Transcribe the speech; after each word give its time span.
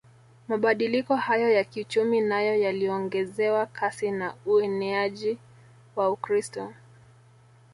Mabadiliko 0.47 1.15
hayo 1.15 1.49
ya 1.51 1.63
kiuchumi 1.63 2.21
nayo 2.21 2.55
yaliongezewa 2.61 3.65
kasi 3.65 4.11
na 4.11 4.33
ueneaji 4.45 5.37
wa 5.95 6.09
Ukristo 6.11 6.73